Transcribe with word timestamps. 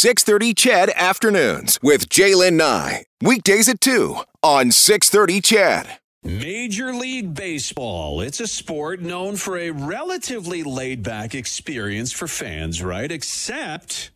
630 0.00 0.54
CHED 0.54 0.90
Afternoons 0.96 1.78
with 1.82 2.08
Jaylen 2.08 2.54
Nye. 2.54 3.04
Weekdays 3.20 3.68
at 3.68 3.82
2 3.82 4.16
on 4.42 4.70
630 4.70 5.42
CHED. 5.42 5.98
Major 6.24 6.94
League 6.94 7.34
Baseball. 7.34 8.22
It's 8.22 8.40
a 8.40 8.46
sport 8.46 9.02
known 9.02 9.36
for 9.36 9.58
a 9.58 9.72
relatively 9.72 10.62
laid 10.62 11.02
back 11.02 11.34
experience 11.34 12.12
for 12.14 12.26
fans, 12.26 12.82
right? 12.82 13.12
Except. 13.12 14.10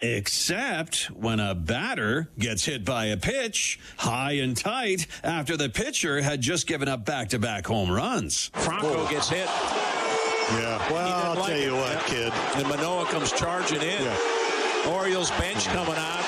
Except 0.00 1.04
when 1.12 1.38
a 1.38 1.54
batter 1.54 2.30
gets 2.36 2.64
hit 2.64 2.84
by 2.84 3.04
a 3.04 3.16
pitch 3.16 3.78
high 3.96 4.32
and 4.32 4.56
tight 4.56 5.06
after 5.22 5.56
the 5.56 5.68
pitcher 5.68 6.20
had 6.20 6.40
just 6.40 6.66
given 6.66 6.88
up 6.88 7.04
back 7.04 7.28
to 7.28 7.38
back 7.38 7.64
home 7.64 7.92
runs. 7.92 8.50
Franco 8.54 9.08
gets 9.08 9.28
hit. 9.28 9.46
Yeah. 9.46 10.90
Well, 10.92 11.06
I'll 11.30 11.34
like 11.36 11.46
tell 11.46 11.60
you 11.60 11.74
what, 11.76 11.92
Yeah. 11.92 12.02
kid. 12.06 12.32
And 12.56 12.66
Manoah 12.68 13.06
comes 13.06 13.30
charging 13.30 13.82
in. 13.82 14.02
Yeah. 14.02 14.18
Orioles 14.86 15.30
bench 15.32 15.66
coming 15.66 15.94
out. 15.96 16.24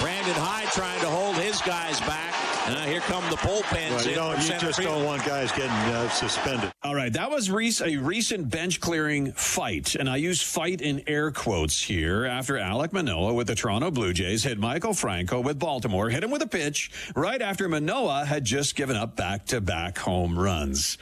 Brandon 0.00 0.34
Hyde 0.34 0.68
trying 0.72 1.00
to 1.00 1.06
hold 1.06 1.36
his 1.36 1.60
guys 1.62 2.00
back. 2.00 2.34
Now 2.68 2.82
here 2.84 3.00
come 3.00 3.22
the 3.30 3.36
bullpens 3.36 3.90
Well, 3.90 4.02
you 4.04 4.10
in 4.10 4.14
don't. 4.16 4.42
You 4.42 4.58
just 4.58 4.78
field. 4.80 4.96
don't 4.96 5.04
want 5.04 5.24
guys 5.24 5.52
getting 5.52 5.70
uh, 5.70 6.08
suspended. 6.10 6.72
All 6.82 6.94
right, 6.96 7.12
that 7.12 7.30
was 7.30 7.48
rec- 7.50 7.80
a 7.80 7.96
recent 7.96 8.50
bench 8.50 8.80
clearing 8.80 9.32
fight, 9.32 9.94
and 9.94 10.10
I 10.10 10.16
use 10.16 10.42
fight 10.42 10.80
in 10.80 11.02
air 11.06 11.30
quotes 11.30 11.80
here 11.80 12.26
after 12.26 12.54
Alek 12.54 12.92
Manoah 12.92 13.34
with 13.34 13.46
the 13.46 13.54
Toronto 13.54 13.90
Blue 13.92 14.12
Jays 14.12 14.42
hit 14.42 14.60
Maikel 14.60 14.98
Franco 14.98 15.40
with 15.40 15.58
Baltimore, 15.60 16.10
hit 16.10 16.24
him 16.24 16.30
with 16.32 16.42
a 16.42 16.46
pitch 16.48 16.90
right 17.14 17.40
after 17.40 17.68
Manoah 17.68 18.24
had 18.26 18.44
just 18.44 18.74
given 18.74 18.96
up 18.96 19.14
back 19.16 19.46
to 19.46 19.60
back 19.60 19.96
home 19.98 20.36
runs. 20.38 20.98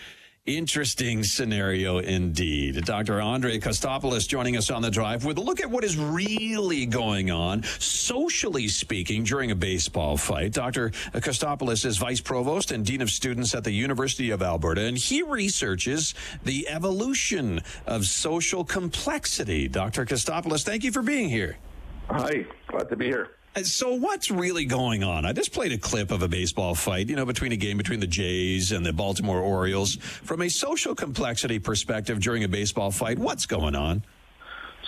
Interesting 0.47 1.25
scenario 1.25 2.01
indeed. 2.01 2.85
Dr. 2.85 3.19
Andre 3.19 3.59
Costopoulos 3.59 4.29
joining 4.29 4.59
us 4.59 4.71
on 4.71 4.83
the 4.83 4.91
drive 4.91 5.25
with 5.25 5.39
a 5.39 5.41
look 5.41 5.59
at 5.59 5.71
what 5.71 5.85
is 5.85 5.97
really 5.97 6.85
going 6.85 7.31
on, 7.31 7.63
socially 7.79 8.69
speaking, 8.69 9.25
during 9.25 9.53
a 9.53 9.55
baseball 9.55 10.19
fight. 10.19 10.53
Dr. 10.53 10.91
Costopoulos 11.15 11.87
is 11.87 11.97
vice 11.97 12.21
provost 12.21 12.73
and 12.73 12.85
dean 12.85 13.01
of 13.01 13.09
students 13.09 13.55
at 13.55 13.65
the 13.65 13.73
University 13.73 14.29
of 14.29 14.43
Alberta, 14.43 14.83
and 14.83 14.99
he 14.99 15.23
researches 15.23 16.15
the 16.45 16.69
evolution 16.69 17.63
of 17.87 18.05
social 18.05 18.65
complexity. 18.67 19.67
Dr. 19.67 20.05
Costopoulos, 20.05 20.63
thank 20.63 20.85
you 20.85 20.93
for 20.93 21.01
being 21.01 21.31
here. 21.31 21.57
Hi, 22.11 22.45
glad 22.67 22.91
to 22.91 22.97
be 22.97 23.07
here. 23.07 23.31
And 23.57 23.67
So 23.67 23.95
what's 23.95 24.31
really 24.31 24.65
going 24.65 25.05
on? 25.05 25.25
I 25.25 25.33
just 25.33 25.53
played 25.53 25.73
a 25.73 25.79
clip 25.79 26.11
of 26.11 26.23
a 26.23 26.29
baseball 26.29 26.75
fight, 26.75 27.09
you 27.09 27.15
know, 27.15 27.25
between 27.25 27.53
a 27.53 27.57
game 27.57 27.77
between 27.77 28.01
the 28.01 28.07
Jays 28.07 28.73
and 28.73 28.85
the 28.85 28.93
Baltimore 28.93 29.41
Orioles. 29.41 29.95
From 29.97 30.43
a 30.43 30.49
social 30.49 30.95
complexity 30.95 31.61
perspective 31.61 32.21
during 32.21 32.43
a 32.43 32.49
baseball 32.49 32.91
fight, 32.91 33.19
what's 33.19 33.47
going 33.47 33.77
on? 33.77 34.03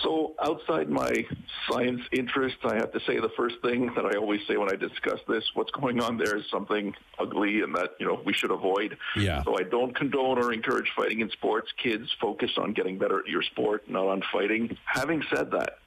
So, 0.03 0.35
outside 0.43 0.89
my 0.89 1.25
science 1.67 2.01
interests, 2.11 2.59
I 2.63 2.75
have 2.75 2.91
to 2.91 2.99
say 3.07 3.19
the 3.19 3.31
first 3.35 3.55
thing 3.63 3.91
that 3.95 4.05
I 4.05 4.15
always 4.17 4.41
say 4.47 4.55
when 4.57 4.71
I 4.71 4.75
discuss 4.75 5.19
this, 5.27 5.43
what's 5.55 5.71
going 5.71 6.01
on 6.01 6.17
there 6.17 6.37
is 6.37 6.43
something 6.51 6.93
ugly 7.17 7.61
and 7.61 7.73
that, 7.75 7.95
you 7.99 8.05
know, 8.05 8.21
we 8.23 8.33
should 8.33 8.51
avoid. 8.51 8.97
Yeah. 9.15 9.43
So 9.43 9.57
I 9.57 9.63
don't 9.63 9.95
condone 9.95 10.37
or 10.37 10.53
encourage 10.53 10.91
fighting 10.95 11.21
in 11.21 11.31
sports. 11.31 11.69
Kids 11.81 12.13
focus 12.21 12.51
on 12.57 12.73
getting 12.73 12.99
better 12.99 13.19
at 13.19 13.27
your 13.27 13.41
sport, 13.41 13.89
not 13.89 14.05
on 14.05 14.21
fighting. 14.31 14.77
Having 14.85 15.23
said 15.33 15.51
that, 15.51 15.79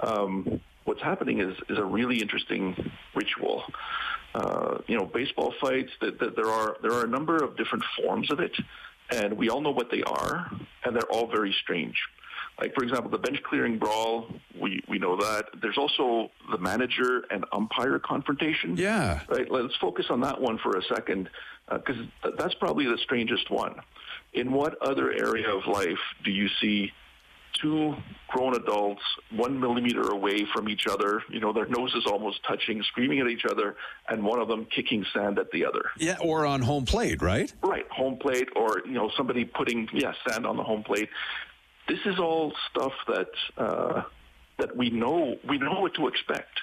um, 0.00 0.60
what's 0.88 1.02
happening 1.02 1.40
is, 1.40 1.54
is 1.68 1.78
a 1.78 1.84
really 1.84 2.18
interesting 2.20 2.64
ritual. 3.14 3.62
Uh, 4.34 4.78
you 4.86 4.96
know, 4.96 5.06
baseball 5.06 5.54
fights, 5.60 5.92
that, 6.00 6.18
that 6.18 6.36
there 6.36 6.50
are 6.58 6.76
there 6.82 6.92
are 6.92 7.04
a 7.04 7.08
number 7.08 7.36
of 7.36 7.56
different 7.56 7.84
forms 7.96 8.30
of 8.30 8.40
it, 8.40 8.54
and 9.10 9.30
we 9.40 9.48
all 9.48 9.60
know 9.60 9.70
what 9.70 9.90
they 9.90 10.02
are, 10.02 10.50
and 10.84 10.94
they're 10.94 11.12
all 11.14 11.26
very 11.26 11.54
strange. 11.62 11.96
Like 12.60 12.74
for 12.74 12.82
example, 12.82 13.10
the 13.10 13.18
bench 13.18 13.40
clearing 13.42 13.78
brawl, 13.78 14.28
we 14.60 14.82
we 14.88 14.98
know 14.98 15.16
that. 15.16 15.44
There's 15.62 15.78
also 15.78 16.30
the 16.50 16.58
manager 16.58 17.24
and 17.30 17.44
umpire 17.52 17.98
confrontation. 17.98 18.76
Yeah. 18.76 19.20
Right. 19.28 19.50
Let's 19.50 19.76
focus 19.76 20.06
on 20.10 20.20
that 20.22 20.40
one 20.40 20.58
for 20.58 20.76
a 20.76 20.82
second, 20.94 21.30
because 21.70 21.96
th- 22.22 22.34
that's 22.36 22.54
probably 22.54 22.86
the 22.86 22.98
strangest 22.98 23.50
one. 23.50 23.74
In 24.32 24.52
what 24.52 24.80
other 24.82 25.10
area 25.12 25.50
of 25.58 25.66
life 25.66 26.04
do 26.24 26.30
you 26.30 26.48
see 26.60 26.92
two 27.60 27.94
grown 28.28 28.54
adults 28.54 29.02
one 29.30 29.58
millimeter 29.58 30.02
away 30.10 30.46
from 30.52 30.68
each 30.68 30.86
other, 30.86 31.22
you 31.30 31.40
know, 31.40 31.52
their 31.52 31.66
noses 31.66 32.06
almost 32.06 32.40
touching, 32.46 32.82
screaming 32.82 33.20
at 33.20 33.28
each 33.28 33.44
other, 33.50 33.76
and 34.08 34.22
one 34.22 34.40
of 34.40 34.48
them 34.48 34.66
kicking 34.66 35.04
sand 35.14 35.38
at 35.38 35.50
the 35.50 35.64
other? 35.64 35.90
Yeah, 35.96 36.16
or 36.20 36.46
on 36.46 36.62
home 36.62 36.84
plate, 36.84 37.22
right? 37.22 37.52
Right, 37.62 37.88
home 37.90 38.18
plate, 38.18 38.48
or 38.54 38.82
you 38.84 38.92
know, 38.92 39.10
somebody 39.16 39.44
putting 39.44 39.88
yeah 39.92 40.12
sand 40.28 40.46
on 40.46 40.56
the 40.56 40.62
home 40.62 40.82
plate. 40.82 41.08
This 41.88 42.00
is 42.04 42.18
all 42.18 42.52
stuff 42.70 42.92
that 43.08 43.30
uh, 43.56 44.02
that 44.58 44.76
we 44.76 44.90
know 44.90 45.36
we 45.48 45.58
know 45.58 45.80
what 45.80 45.94
to 45.94 46.06
expect, 46.06 46.60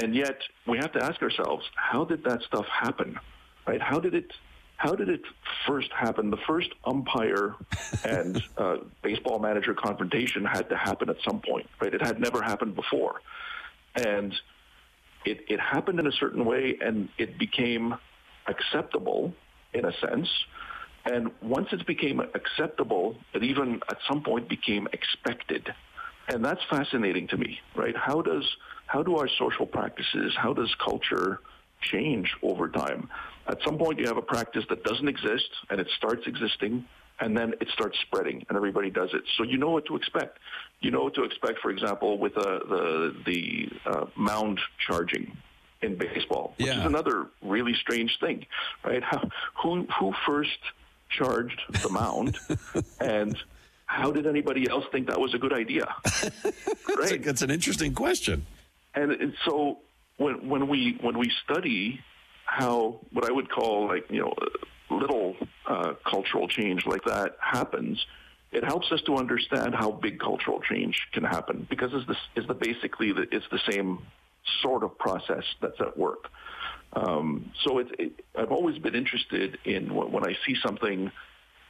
and 0.00 0.14
yet 0.14 0.38
we 0.66 0.78
have 0.78 0.92
to 0.92 1.04
ask 1.04 1.20
ourselves, 1.22 1.64
how 1.74 2.04
did 2.04 2.24
that 2.24 2.42
stuff 2.42 2.66
happen? 2.66 3.18
Right? 3.66 3.82
How 3.82 4.00
did 4.00 4.14
it? 4.14 4.32
How 4.76 4.94
did 4.94 5.08
it 5.08 5.22
first 5.66 5.90
happen? 5.92 6.30
The 6.30 6.38
first 6.46 6.68
umpire 6.84 7.54
and 8.04 8.42
uh, 8.58 8.76
baseball 9.02 9.38
manager 9.38 9.74
confrontation 9.74 10.44
had 10.44 10.68
to 10.68 10.76
happen 10.76 11.08
at 11.08 11.16
some 11.24 11.40
point, 11.40 11.68
right? 11.80 11.92
It 11.92 12.02
had 12.02 12.20
never 12.20 12.42
happened 12.42 12.74
before, 12.76 13.20
and 13.94 14.34
it, 15.24 15.44
it 15.48 15.60
happened 15.60 15.98
in 15.98 16.06
a 16.06 16.12
certain 16.12 16.44
way, 16.44 16.76
and 16.80 17.08
it 17.18 17.38
became 17.38 17.94
acceptable 18.46 19.32
in 19.72 19.84
a 19.84 19.92
sense. 19.98 20.28
And 21.04 21.30
once 21.40 21.68
it 21.72 21.86
became 21.86 22.20
acceptable, 22.20 23.16
it 23.32 23.42
even 23.44 23.80
at 23.88 23.98
some 24.08 24.22
point 24.22 24.48
became 24.48 24.88
expected. 24.92 25.72
And 26.28 26.44
that's 26.44 26.62
fascinating 26.68 27.28
to 27.28 27.36
me, 27.36 27.60
right? 27.74 27.96
How 27.96 28.20
does 28.20 28.44
how 28.86 29.02
do 29.02 29.16
our 29.16 29.28
social 29.28 29.66
practices, 29.66 30.34
how 30.36 30.52
does 30.52 30.74
culture 30.84 31.40
change 31.80 32.34
over 32.42 32.68
time? 32.68 33.08
At 33.48 33.58
some 33.64 33.78
point 33.78 33.98
you 33.98 34.06
have 34.06 34.16
a 34.16 34.22
practice 34.22 34.64
that 34.70 34.82
doesn't 34.84 35.08
exist 35.08 35.48
and 35.70 35.80
it 35.80 35.88
starts 35.96 36.26
existing 36.26 36.84
and 37.20 37.36
then 37.36 37.54
it 37.60 37.68
starts 37.72 37.98
spreading 38.00 38.44
and 38.48 38.56
everybody 38.56 38.90
does 38.90 39.10
it. 39.14 39.22
So 39.38 39.44
you 39.44 39.56
know 39.56 39.70
what 39.70 39.86
to 39.86 39.96
expect. 39.96 40.38
You 40.80 40.90
know 40.90 41.04
what 41.04 41.14
to 41.14 41.24
expect, 41.24 41.60
for 41.60 41.70
example, 41.70 42.18
with 42.18 42.36
uh, 42.36 42.42
the 42.68 43.16
the 43.24 43.68
uh, 43.86 44.06
mound 44.16 44.60
charging 44.86 45.36
in 45.82 45.96
baseball, 45.96 46.54
which 46.58 46.66
Yeah. 46.66 46.80
is 46.80 46.86
another 46.86 47.28
really 47.42 47.74
strange 47.74 48.18
thing, 48.20 48.44
right? 48.84 49.02
How, 49.02 49.22
who 49.62 49.86
who 49.98 50.12
first 50.26 50.58
charged 51.08 51.60
the 51.82 51.88
mound, 51.88 52.36
and 53.00 53.36
how 53.86 54.10
did 54.10 54.26
anybody 54.26 54.68
else 54.68 54.84
think 54.92 55.06
that 55.06 55.18
was 55.20 55.32
a 55.32 55.38
good 55.38 55.52
idea? 55.54 55.86
That's, 56.42 57.12
a- 57.12 57.18
that's 57.18 57.42
an 57.42 57.50
interesting 57.50 57.94
question. 57.94 58.44
And, 58.94 59.12
and 59.12 59.34
so 59.44 59.78
when 60.16 60.48
when 60.48 60.68
we 60.68 60.98
when 61.00 61.18
we 61.18 61.30
study 61.44 62.00
how 62.44 63.00
what 63.12 63.28
I 63.28 63.32
would 63.32 63.50
call 63.50 63.88
like 63.88 64.10
you 64.10 64.20
know 64.20 64.34
little 64.90 65.36
uh, 65.66 65.94
cultural 66.04 66.48
change 66.48 66.86
like 66.86 67.04
that 67.04 67.36
happens, 67.40 68.04
it 68.52 68.64
helps 68.64 68.90
us 68.92 69.02
to 69.02 69.16
understand 69.16 69.74
how 69.74 69.90
big 69.90 70.18
cultural 70.18 70.60
change 70.60 71.08
can 71.12 71.24
happen 71.24 71.66
because 71.68 71.90
it's 71.92 72.06
the 72.06 72.40
is 72.40 72.46
the 72.46 72.54
basically 72.54 73.12
the, 73.12 73.26
it's 73.32 73.46
the 73.50 73.60
same 73.68 73.98
sort 74.62 74.84
of 74.84 74.96
process 74.98 75.44
that's 75.60 75.80
at 75.80 75.98
work. 75.98 76.28
Um, 76.92 77.50
so 77.64 77.78
it, 77.78 77.88
it, 77.98 78.24
I've 78.38 78.52
always 78.52 78.78
been 78.78 78.94
interested 78.94 79.58
in 79.64 79.92
when, 79.92 80.12
when 80.12 80.24
I 80.24 80.36
see 80.46 80.54
something 80.64 81.10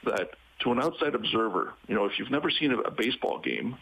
that 0.05 0.31
to 0.61 0.73
an 0.73 0.81
outside 0.81 1.15
observer, 1.15 1.73
you 1.89 1.95
know, 1.95 2.05
if 2.05 2.19
you've 2.19 2.31
never 2.31 2.51
seen 2.51 2.71
a, 2.73 2.79
a 2.81 2.91
baseball 2.91 3.41
game 3.41 3.77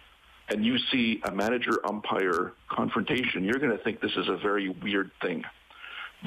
and 0.49 0.65
you 0.65 0.79
see 0.93 1.21
a 1.25 1.33
manager 1.33 1.81
umpire 1.87 2.53
confrontation, 2.69 3.45
you're 3.45 3.59
going 3.59 3.77
to 3.77 3.83
think 3.83 4.01
this 4.01 4.17
is 4.17 4.29
a 4.29 4.37
very 4.37 4.69
weird 4.69 5.11
thing. 5.23 5.45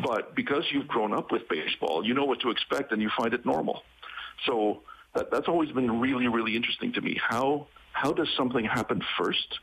But 0.04 0.36
because 0.36 0.64
you've 0.72 0.88
grown 0.88 1.14
up 1.14 1.32
with 1.32 1.48
baseball, 1.50 2.06
you 2.06 2.14
know 2.14 2.26
what 2.26 2.40
to 2.42 2.50
expect 2.50 2.92
and 2.92 3.02
you 3.02 3.10
find 3.18 3.34
it 3.34 3.46
normal. 3.46 3.84
So 4.46 4.82
that, 5.16 5.32
that's 5.32 5.48
always 5.48 5.72
been 5.72 6.00
really, 6.00 6.28
really 6.28 6.56
interesting 6.56 6.94
to 6.94 7.02
me. 7.02 7.20
How 7.22 7.68
how 7.92 8.14
does 8.14 8.30
something 8.38 8.64
happen 8.64 9.02
first, 9.18 9.60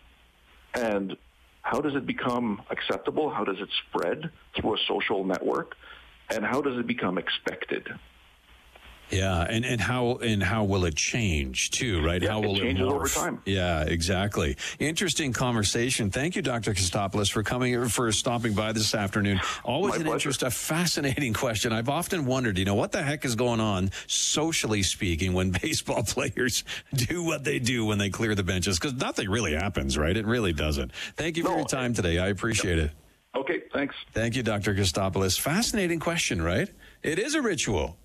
and 0.75 1.16
how 1.62 1.81
does 1.81 1.95
it 1.95 2.04
become 2.04 2.60
acceptable? 2.68 3.30
How 3.30 3.45
does 3.45 3.60
it 3.60 3.68
spread 3.86 4.30
through 4.57 4.74
a 4.74 4.78
social 4.89 5.24
network, 5.24 5.77
and 6.30 6.45
how 6.45 6.60
does 6.60 6.77
it 6.77 6.86
become 6.86 7.16
expected? 7.16 7.89
Yeah, 9.10 9.42
and, 9.48 9.65
and 9.65 9.80
how 9.80 10.16
and 10.16 10.42
how 10.42 10.65
will 10.65 10.84
it 10.86 10.97
change 10.97 11.71
too, 11.71 12.04
right? 12.04 12.21
Yeah, 12.22 12.30
how 12.33 12.42
it 12.42 12.47
will 12.47 12.56
changes 12.56 12.86
it 12.86 12.91
morph? 12.91 12.95
over 12.97 13.09
time. 13.09 13.42
Yeah, 13.45 13.83
exactly. 13.83 14.56
Interesting 14.78 15.33
conversation. 15.33 16.10
Thank 16.10 16.36
you, 16.36 16.42
Dr. 16.42 16.72
Costopoulos, 16.72 17.30
for 17.30 17.42
coming 17.42 17.89
for 17.89 18.10
stopping 18.12 18.54
by 18.54 18.72
this 18.72 18.95
afternoon. 18.95 19.41
Always 19.62 19.92
My 19.92 19.97
an 19.97 20.03
pleasure. 20.04 20.15
interest, 20.30 20.42
a 20.42 20.51
fascinating 20.51 21.33
question. 21.45 21.72
I've 21.72 21.89
often 21.89 22.24
wondered, 22.27 22.59
you 22.59 22.65
know, 22.65 22.74
what 22.74 22.92
the 22.92 23.03
heck 23.03 23.24
is 23.24 23.34
going 23.34 23.60
on 23.60 23.91
socially 24.06 24.83
speaking 24.83 25.33
when 25.34 25.50
baseball 25.62 26.03
players 26.03 26.65
do 26.95 27.22
what 27.22 27.45
they 27.45 27.59
do 27.59 27.84
when 27.84 27.98
they 27.98 28.10
clear 28.10 28.34
the 28.34 28.42
benches? 28.42 28.78
Because 28.78 28.95
nothing 28.95 29.28
really 29.30 29.54
happens, 29.54 29.97
right? 29.98 30.16
It 30.16 30.27
really 30.27 30.53
doesn't. 30.53 30.92
Thank 31.16 31.36
you 31.36 31.45
for 31.45 31.50
No, 31.50 31.57
your 31.59 31.66
time 31.66 31.95
today. 31.95 32.18
I 32.18 32.28
appreciate 32.28 32.78
it. 32.78 32.91
Okay, 33.36 33.62
thanks. 33.72 33.95
Thank 34.12 34.34
you, 34.36 34.42
Dr. 34.42 34.74
Costopoulos. 34.74 35.39
Fascinating 35.39 35.98
question, 36.00 36.41
right? 36.41 36.68
It 37.03 37.18
is 37.18 37.34
a 37.34 37.42
ritual. 37.42 37.97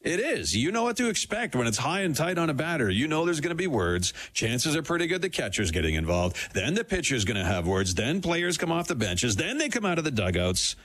It 0.00 0.20
is. 0.20 0.56
You 0.56 0.70
know 0.70 0.84
what 0.84 0.96
to 0.98 1.08
expect 1.08 1.56
when 1.56 1.66
it's 1.66 1.78
high 1.78 2.02
and 2.02 2.14
tight 2.14 2.38
on 2.38 2.50
a 2.50 2.54
batter. 2.54 2.88
You 2.88 3.08
know 3.08 3.24
there's 3.24 3.40
going 3.40 3.50
to 3.50 3.56
be 3.56 3.66
words. 3.66 4.14
Chances 4.32 4.76
are 4.76 4.82
pretty 4.82 5.08
good 5.08 5.22
the 5.22 5.28
catcher's 5.28 5.72
getting 5.72 5.96
involved. 5.96 6.36
Then 6.54 6.74
the 6.74 6.84
pitcher's 6.84 7.24
going 7.24 7.36
to 7.36 7.44
have 7.44 7.66
words. 7.66 7.94
Then 7.94 8.22
players 8.22 8.56
come 8.56 8.70
off 8.70 8.86
the 8.86 8.94
benches. 8.94 9.34
Then 9.34 9.58
they 9.58 9.68
come 9.68 9.84
out 9.84 9.98
of 9.98 10.04
the 10.04 10.12
dugouts. 10.12 10.76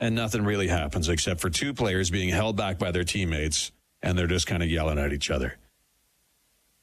And 0.00 0.16
nothing 0.16 0.44
really 0.44 0.66
happens 0.66 1.08
except 1.08 1.40
for 1.40 1.50
two 1.50 1.74
players 1.74 2.10
being 2.10 2.30
held 2.30 2.56
back 2.56 2.78
by 2.78 2.90
their 2.90 3.04
teammates. 3.04 3.70
And 4.02 4.18
they're 4.18 4.26
just 4.26 4.46
kind 4.46 4.62
of 4.62 4.70
yelling 4.70 4.98
at 4.98 5.12
each 5.12 5.30
other. 5.30 5.56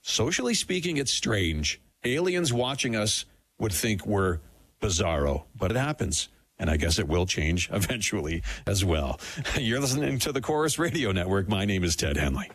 Socially 0.02 0.54
speaking, 0.54 0.98
it's 0.98 1.12
strange. 1.12 1.81
Aliens 2.06 2.54
watching 2.54 2.96
us 2.96 3.25
would 3.60 3.74
think 3.74 4.06
we're 4.06 4.40
bizarro, 4.80 5.44
but 5.56 5.72
it 5.72 5.78
happens. 5.78 6.30
And 6.59 6.69
I 6.69 6.77
guess 6.77 7.00
it 7.00 7.07
will 7.07 7.25
change 7.25 7.69
eventually 7.74 8.44
as 8.65 8.83
well. 8.83 9.19
You're 9.57 9.80
listening 9.80 10.19
to 10.19 10.31
the 10.31 10.42
Corus 10.42 10.80
Radio 10.80 11.12
Network. 11.12 11.48
My 11.48 11.65
name 11.65 11.83
is 11.83 11.95
Ted 11.95 12.18
Henley. 12.18 12.50